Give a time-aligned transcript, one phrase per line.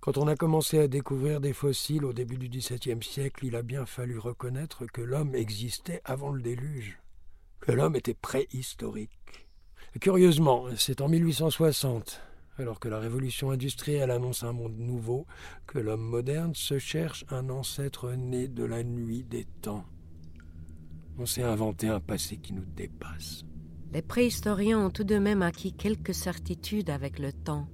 [0.00, 3.60] Quand on a commencé à découvrir des fossiles au début du XVIIe siècle, il a
[3.60, 6.98] bien fallu reconnaître que l'homme existait avant le déluge,
[7.60, 9.10] que l'homme était préhistorique.
[10.00, 12.22] Curieusement, c'est en 1860,
[12.56, 15.26] alors que la révolution industrielle annonce un monde nouveau,
[15.66, 19.84] que l'homme moderne se cherche un ancêtre né de la nuit des temps.
[21.18, 23.44] On s'est inventé un passé qui nous dépasse.
[23.92, 27.68] Les préhistoriens ont tout de même acquis quelques certitudes avec le temps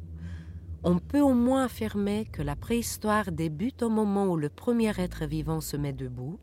[0.87, 5.27] on peut au moins affirmer que la préhistoire débute au moment où le premier être
[5.27, 6.39] vivant se met debout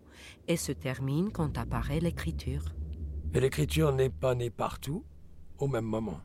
[0.50, 2.76] et se termine quand apparaît l'écriture.
[3.34, 5.06] Mais l'écriture n'est pas née partout
[5.60, 6.20] au même moment.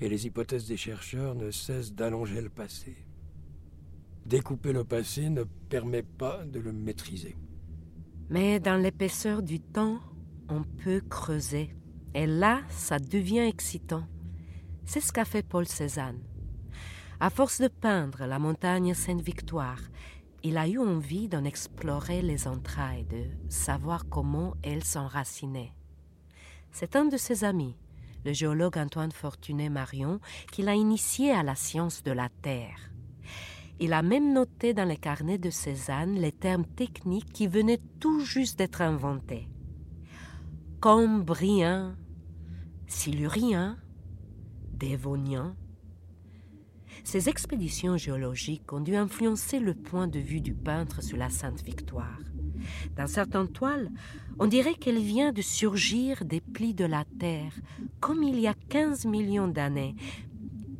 [0.00, 2.96] Et les hypothèses des chercheurs ne cessent d'allonger le passé.
[4.24, 7.36] Découper le passé ne permet pas de le maîtriser.
[8.30, 10.00] Mais dans l'épaisseur du temps,
[10.48, 11.68] on peut creuser.
[12.14, 14.04] Et là, ça devient excitant.
[14.86, 16.22] C'est ce qu'a fait Paul Cézanne.
[17.20, 19.80] À force de peindre la montagne Sainte-Victoire,
[20.42, 25.72] il a eu envie d'en explorer les entrailles, de savoir comment elle s'enracinait.
[26.72, 27.76] C'est un de ses amis,
[28.24, 30.20] le géologue Antoine Fortuné Marion,
[30.50, 32.90] qui l'a initié à la science de la Terre.
[33.80, 38.20] Il a même noté dans les carnets de Cézanne les termes techniques qui venaient tout
[38.20, 39.48] juste d'être inventés.
[40.80, 41.96] Cambrien,
[42.86, 43.78] Silurien,
[44.72, 45.56] Dévonien,
[47.04, 51.62] ces expéditions géologiques ont dû influencer le point de vue du peintre sur la Sainte
[51.62, 52.18] Victoire.
[52.96, 53.90] Dans certaines toiles,
[54.38, 57.52] on dirait qu'elle vient de surgir des plis de la Terre,
[58.00, 59.94] comme il y a 15 millions d'années.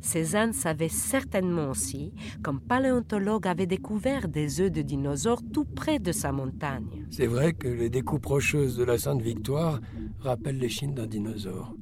[0.01, 6.11] Cézanne savait certainement aussi, comme paléontologue avait découvert des œufs de dinosaures tout près de
[6.11, 7.05] sa montagne.
[7.09, 9.79] C'est vrai que les découpes rocheuses de la Sainte Victoire
[10.19, 11.73] rappellent les d'un dinosaure.